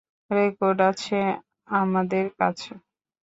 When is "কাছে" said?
2.39-2.71